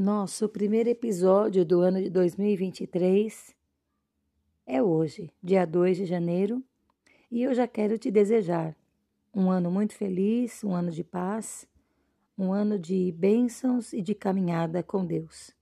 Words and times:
nosso 0.00 0.48
primeiro 0.48 0.88
episódio 0.88 1.62
do 1.62 1.82
ano 1.82 2.02
de 2.02 2.08
2023 2.08 3.54
é 4.66 4.82
hoje, 4.82 5.30
dia 5.42 5.66
2 5.66 5.98
de 5.98 6.06
janeiro, 6.06 6.64
e 7.30 7.42
eu 7.42 7.52
já 7.52 7.68
quero 7.68 7.98
te 7.98 8.10
desejar 8.10 8.74
um 9.34 9.50
ano 9.50 9.70
muito 9.70 9.94
feliz, 9.94 10.64
um 10.64 10.74
ano 10.74 10.90
de 10.90 11.04
paz, 11.04 11.68
um 12.38 12.50
ano 12.50 12.78
de 12.78 13.12
bênçãos 13.12 13.92
e 13.92 14.00
de 14.00 14.14
caminhada 14.14 14.82
com 14.82 15.04
Deus. 15.04 15.54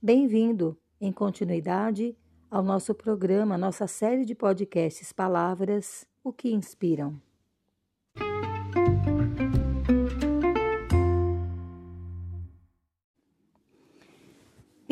Bem-vindo, 0.00 0.74
em 0.98 1.12
continuidade, 1.12 2.16
ao 2.50 2.62
nosso 2.62 2.94
programa, 2.94 3.58
nossa 3.58 3.86
série 3.86 4.24
de 4.24 4.34
podcasts 4.34 5.12
Palavras, 5.12 6.06
o 6.24 6.32
que 6.32 6.50
inspiram. 6.50 7.20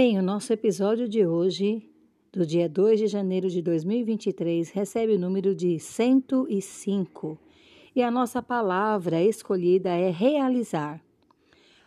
Bem, 0.02 0.18
o 0.18 0.22
nosso 0.22 0.50
episódio 0.50 1.06
de 1.06 1.26
hoje, 1.26 1.86
do 2.32 2.46
dia 2.46 2.66
2 2.66 3.00
de 3.00 3.06
janeiro 3.06 3.50
de 3.50 3.60
2023, 3.60 4.70
recebe 4.70 5.12
o 5.12 5.18
número 5.18 5.54
de 5.54 5.78
105 5.78 7.38
e 7.94 8.02
a 8.02 8.10
nossa 8.10 8.40
palavra 8.40 9.22
escolhida 9.22 9.90
é 9.90 10.08
realizar. 10.08 11.04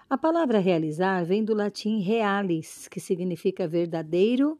A 0.07 0.15
palavra 0.15 0.59
realizar 0.59 1.25
vem 1.25 1.43
do 1.43 1.55
latim 1.55 2.01
realis, 2.01 2.87
que 2.87 2.99
significa 2.99 3.67
verdadeiro, 3.67 4.59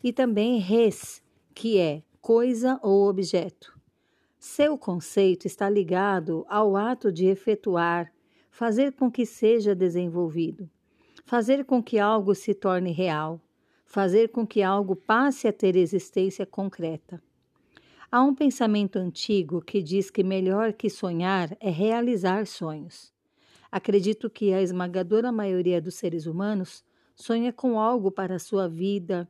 e 0.00 0.12
também 0.12 0.60
res, 0.60 1.20
que 1.52 1.80
é 1.80 2.04
coisa 2.20 2.78
ou 2.84 3.08
objeto. 3.08 3.76
Seu 4.38 4.78
conceito 4.78 5.44
está 5.44 5.68
ligado 5.68 6.46
ao 6.48 6.76
ato 6.76 7.10
de 7.10 7.26
efetuar, 7.26 8.12
fazer 8.48 8.92
com 8.92 9.10
que 9.10 9.26
seja 9.26 9.74
desenvolvido 9.74 10.70
fazer 11.32 11.64
com 11.64 11.82
que 11.82 11.98
algo 11.98 12.34
se 12.34 12.52
torne 12.52 12.92
real, 12.92 13.40
fazer 13.86 14.28
com 14.28 14.46
que 14.46 14.62
algo 14.62 14.94
passe 14.94 15.48
a 15.48 15.52
ter 15.52 15.76
existência 15.76 16.44
concreta. 16.44 17.22
Há 18.10 18.20
um 18.20 18.34
pensamento 18.34 18.96
antigo 18.96 19.62
que 19.62 19.82
diz 19.82 20.10
que 20.10 20.22
melhor 20.22 20.74
que 20.74 20.90
sonhar 20.90 21.56
é 21.58 21.70
realizar 21.70 22.46
sonhos. 22.46 23.10
Acredito 23.70 24.28
que 24.28 24.52
a 24.52 24.60
esmagadora 24.60 25.32
maioria 25.32 25.80
dos 25.80 25.94
seres 25.94 26.26
humanos 26.26 26.84
sonha 27.16 27.50
com 27.50 27.80
algo 27.80 28.10
para 28.10 28.34
a 28.34 28.38
sua 28.38 28.68
vida. 28.68 29.26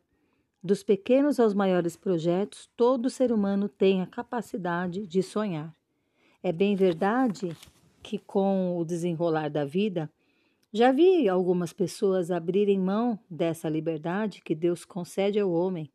Dos 0.60 0.82
pequenos 0.82 1.38
aos 1.38 1.54
maiores 1.54 1.96
projetos, 1.96 2.68
todo 2.76 3.08
ser 3.08 3.30
humano 3.30 3.68
tem 3.68 4.02
a 4.02 4.06
capacidade 4.06 5.06
de 5.06 5.22
sonhar. 5.22 5.72
É 6.42 6.50
bem 6.50 6.74
verdade 6.74 7.56
que, 8.02 8.18
com 8.18 8.76
o 8.76 8.84
desenrolar 8.84 9.48
da 9.48 9.64
vida, 9.64 10.10
já 10.72 10.90
vi 10.90 11.28
algumas 11.28 11.72
pessoas 11.72 12.30
abrirem 12.30 12.78
mão 12.78 13.18
dessa 13.28 13.68
liberdade 13.68 14.40
que 14.40 14.54
Deus 14.54 14.86
concede 14.86 15.38
ao 15.38 15.50
homem, 15.50 15.92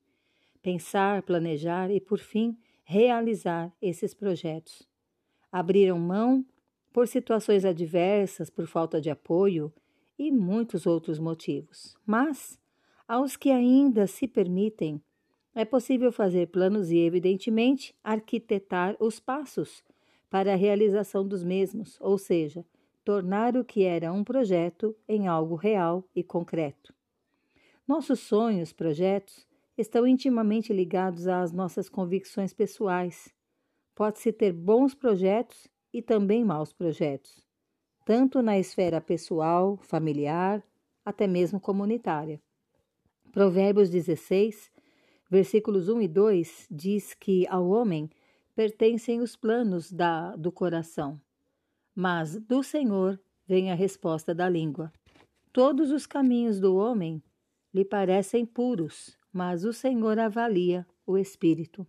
pensar, 0.61 1.23
planejar 1.23 1.89
e, 1.89 1.99
por 1.99 2.19
fim, 2.19 2.55
realizar 2.83 3.73
esses 3.81 4.13
projetos. 4.13 4.87
Abriram 5.51 5.97
mão 5.97 6.45
por 6.93 7.07
situações 7.07 7.65
adversas, 7.65 8.51
por 8.51 8.67
falta 8.67 9.01
de 9.01 9.09
apoio 9.09 9.73
e 10.17 10.31
muitos 10.31 10.85
outros 10.85 11.17
motivos. 11.17 11.97
Mas, 12.05 12.59
aos 13.07 13.35
que 13.35 13.49
ainda 13.49 14.05
se 14.05 14.27
permitem, 14.27 15.01
é 15.55 15.65
possível 15.65 16.11
fazer 16.11 16.49
planos 16.49 16.91
e, 16.91 16.97
evidentemente, 16.99 17.95
arquitetar 18.03 18.95
os 18.99 19.19
passos 19.19 19.83
para 20.29 20.53
a 20.53 20.55
realização 20.55 21.27
dos 21.27 21.43
mesmos, 21.43 21.97
ou 21.99 22.17
seja, 22.17 22.63
tornar 23.07 23.55
o 23.55 23.63
que 23.63 23.85
era 23.85 24.11
um 24.11 24.21
projeto 24.21 24.93
em 25.07 25.29
algo 25.29 25.55
real 25.55 26.03
e 26.13 26.21
concreto. 26.21 26.93
Nossos 27.87 28.19
sonhos, 28.19 28.73
projetos, 28.73 29.47
estão 29.77 30.05
intimamente 30.05 30.73
ligados 30.73 31.25
às 31.25 31.53
nossas 31.53 31.87
convicções 31.87 32.53
pessoais. 32.53 33.33
Pode-se 33.95 34.33
ter 34.33 34.51
bons 34.51 34.93
projetos 34.93 35.69
e 35.93 36.01
também 36.01 36.43
maus 36.43 36.73
projetos, 36.73 37.47
tanto 38.03 38.41
na 38.41 38.59
esfera 38.59 38.99
pessoal, 38.99 39.77
familiar, 39.77 40.61
até 41.05 41.27
mesmo 41.27 41.61
comunitária. 41.61 42.41
Provérbios 43.31 43.89
16, 43.89 44.69
versículos 45.31 45.87
1 45.87 46.01
e 46.01 46.07
2 46.09 46.67
diz 46.69 47.13
que 47.13 47.47
ao 47.47 47.69
homem 47.69 48.09
pertencem 48.53 49.21
os 49.21 49.37
planos 49.37 49.93
da, 49.93 50.35
do 50.35 50.51
coração, 50.51 51.17
mas 51.97 52.39
do 52.39 52.61
Senhor 52.61 53.19
vem 53.47 53.71
a 53.71 53.73
resposta 53.73 54.35
da 54.35 54.47
língua. 54.47 54.93
Todos 55.51 55.89
os 55.89 56.05
caminhos 56.05 56.59
do 56.59 56.75
homem 56.75 57.23
lhe 57.73 57.83
parecem 57.83 58.45
puros, 58.45 59.17
mas 59.33 59.65
o 59.65 59.73
Senhor 59.73 60.19
avalia 60.19 60.85
o 61.07 61.17
espírito. 61.17 61.87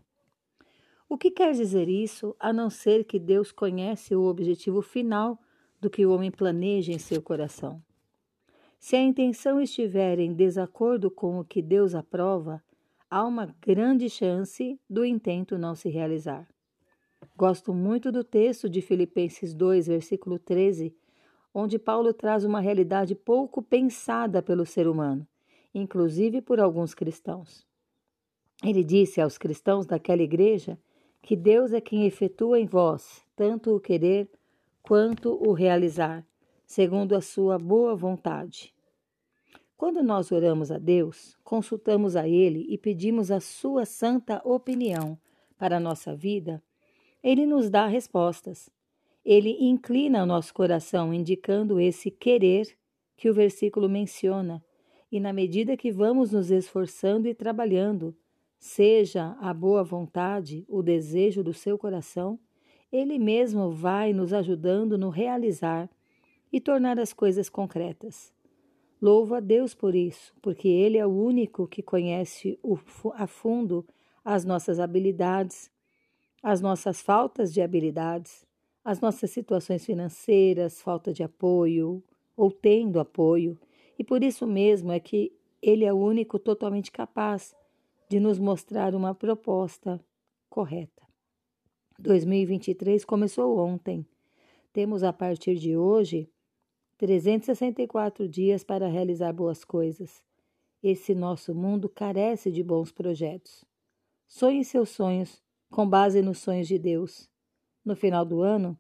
O 1.11 1.19
que 1.19 1.31
quer 1.31 1.53
dizer 1.53 1.91
isso, 1.91 2.35
a 2.41 2.55
não 2.55 2.71
ser 2.71 3.05
que 3.05 3.19
Deus 3.19 3.53
conhece 3.53 4.17
o 4.17 4.23
objetivo 4.23 4.81
final 4.81 5.39
do 5.79 5.91
que 5.91 6.07
o 6.07 6.15
homem 6.15 6.31
planeja 6.31 6.91
em 6.91 6.99
seu 6.99 7.21
coração? 7.21 7.83
Se 8.79 8.97
a 8.97 9.03
intenção 9.03 9.61
estiver 9.61 10.19
em 10.19 10.33
desacordo 10.33 11.11
com 11.11 11.39
o 11.39 11.45
que 11.45 11.61
Deus 11.61 11.95
aprova, 11.95 12.65
há 13.11 13.27
uma 13.27 13.55
grande 13.61 14.09
chance 14.09 14.81
do 14.89 15.05
intento 15.05 15.59
não 15.59 15.75
se 15.75 15.91
realizar. 15.91 16.49
Gosto 17.39 17.73
muito 17.73 18.11
do 18.11 18.25
texto 18.25 18.69
de 18.69 18.83
Filipenses 18.83 19.55
2, 19.55 19.87
versículo 19.87 20.41
13, 20.41 20.93
onde 21.55 21.79
Paulo 21.79 22.13
traz 22.13 22.45
uma 22.45 22.59
realidade 22.59 23.15
pouco 23.15 23.63
pensada 23.63 24.43
pelo 24.43 24.67
ser 24.67 24.89
humano, 24.89 25.25
inclusive 25.73 26.43
por 26.43 26.59
alguns 26.59 26.95
cristãos. 26.95 27.65
Ele 28.61 28.83
disse 28.83 29.21
aos 29.21 29.39
cristãos 29.39 29.87
daquela 29.87 30.21
igreja 30.21 30.77
que 31.23 31.37
Deus 31.37 31.73
é 31.73 31.81
quem 31.81 32.07
efetua 32.07 32.59
em 32.59 32.67
vós 32.67 33.25
tanto 33.37 33.73
o 33.73 33.79
querer 33.79 34.29
quanto 34.83 35.41
o 35.41 35.53
realizar, 35.53 36.27
segundo 36.67 37.15
a 37.15 37.21
sua 37.21 37.57
boa 37.57 37.95
vontade. 37.95 38.75
Quando 39.77 40.03
nós 40.03 40.33
oramos 40.33 40.73
a 40.73 40.79
Deus, 40.79 41.39
consultamos 41.45 42.17
a 42.17 42.27
Ele 42.27 42.67
e 42.69 42.77
pedimos 42.77 43.31
a 43.31 43.39
sua 43.39 43.85
santa 43.85 44.43
opinião 44.45 45.17
para 45.57 45.77
a 45.77 45.81
nossa 45.81 46.17
vida, 46.17 46.61
ele 47.29 47.45
nos 47.45 47.69
dá 47.69 47.87
respostas. 47.87 48.71
Ele 49.23 49.55
inclina 49.61 50.23
o 50.23 50.27
nosso 50.27 50.55
coração, 50.55 51.13
indicando 51.13 51.79
esse 51.79 52.11
querer 52.11 52.75
que 53.19 53.29
o 53.29 53.35
versículo 53.35 53.87
menciona, 53.87 54.65
e 55.13 55.21
na 55.21 55.31
medida 55.31 55.77
que 55.77 55.93
vamos 55.93 56.33
nos 56.33 56.51
esforçando 56.51 57.29
e 57.29 57.35
trabalhando, 57.35 58.17
seja 58.59 59.37
a 59.41 59.53
boa 59.53 59.85
vontade, 59.85 60.65
o 60.67 60.83
desejo 60.83 61.45
do 61.45 61.53
seu 61.53 61.77
coração, 61.77 62.41
ele 62.91 63.19
mesmo 63.19 63.71
vai 63.73 64.15
nos 64.15 64.33
ajudando 64.33 64.97
no 64.97 65.11
realizar 65.11 65.91
e 66.51 66.59
tornar 66.59 66.99
as 66.99 67.13
coisas 67.13 67.51
concretas. 67.51 68.33
Louvo 69.03 69.35
a 69.35 69.41
Deus 69.41 69.75
por 69.75 69.95
isso, 69.95 70.35
porque 70.41 70.67
Ele 70.67 70.97
é 70.97 71.07
o 71.07 71.11
único 71.11 71.69
que 71.69 71.83
conhece 71.83 72.59
a 73.15 73.27
fundo 73.27 73.87
as 74.25 74.47
nossas 74.47 74.81
habilidades, 74.81 75.71
as 76.43 76.61
nossas 76.61 77.01
faltas 77.01 77.53
de 77.53 77.61
habilidades, 77.61 78.47
as 78.85 79.01
nossas 79.01 79.31
situações 79.31 79.85
financeiras, 79.85 80.81
falta 80.81 81.13
de 81.13 81.23
apoio 81.23 82.03
ou 82.37 82.51
tendo 82.51 83.01
apoio, 83.01 83.59
e 83.99 84.05
por 84.05 84.23
isso 84.23 84.47
mesmo 84.47 84.93
é 84.93 85.01
que 85.01 85.33
ele 85.61 85.85
é 85.85 85.93
o 85.93 85.99
único 85.99 86.39
totalmente 86.39 86.91
capaz 86.91 87.55
de 88.09 88.21
nos 88.21 88.39
mostrar 88.39 88.95
uma 88.95 89.15
proposta 89.15 90.01
correta. 90.49 91.03
2023 91.99 93.05
começou 93.05 93.59
ontem. 93.59 94.07
Temos 94.73 95.03
a 95.03 95.13
partir 95.13 95.57
de 95.57 95.77
hoje 95.77 96.31
364 96.97 98.29
dias 98.29 98.63
para 98.63 98.87
realizar 98.87 99.33
boas 99.33 99.65
coisas. 99.65 100.23
Esse 100.81 101.13
nosso 101.15 101.55
mundo 101.55 101.89
carece 101.89 102.53
de 102.53 102.63
bons 102.63 102.93
projetos. 102.93 103.65
Sonhe 104.29 104.65
seus 104.65 104.91
sonhos 104.91 105.43
com 105.71 105.89
base 105.89 106.23
nos 106.23 106.39
sonhos 106.39 106.69
de 106.69 106.79
Deus. 106.79 107.31
No 107.85 107.95
final 107.95 108.25
do 108.25 108.43
ano, 108.43 108.79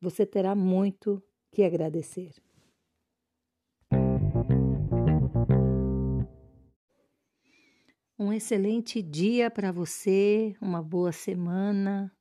você 0.00 0.24
terá 0.24 0.54
muito 0.54 1.22
que 1.52 1.62
agradecer. 1.62 2.32
Um 8.18 8.32
excelente 8.32 9.02
dia 9.02 9.50
para 9.50 9.72
você, 9.72 10.54
uma 10.60 10.82
boa 10.82 11.10
semana, 11.10 12.14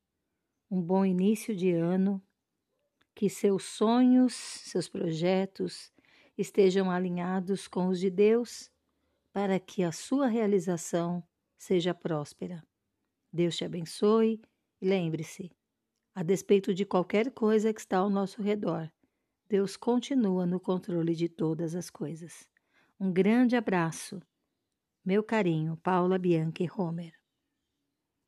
um 0.72 0.82
bom 0.82 1.06
início 1.06 1.56
de 1.56 1.72
ano. 1.72 2.22
Que 3.14 3.30
seus 3.30 3.64
sonhos, 3.64 4.34
seus 4.34 4.88
projetos 4.88 5.92
estejam 6.38 6.90
alinhados 6.90 7.68
com 7.68 7.90
os 7.90 8.00
de 8.00 8.10
Deus, 8.10 8.72
para 9.34 9.60
que 9.60 9.84
a 9.84 9.92
sua 9.92 10.28
realização 10.28 11.22
seja 11.58 11.94
próspera. 11.94 12.64
Deus 13.32 13.56
te 13.56 13.66
abençoe 13.66 14.42
e 14.82 14.88
lembre-se, 14.88 15.52
a 16.16 16.24
despeito 16.24 16.74
de 16.74 16.86
qualquer 16.86 17.32
coisa 17.32 17.74
que 17.74 17.80
está 17.80 17.98
ao 17.98 18.10
nosso 18.10 18.42
redor, 18.42 18.92
Deus 19.48 19.76
continua 19.76 20.46
no 20.46 20.60
controle 20.60 21.16
de 21.16 21.28
todas 21.28 21.76
as 21.76 21.90
coisas. 21.90 22.48
Um 23.00 23.12
grande 23.12 23.56
abraço. 23.56 24.22
Meu 25.04 25.24
carinho, 25.24 25.78
Paula 25.78 26.20
Bianchi 26.20 26.70
Homer. 26.78 27.19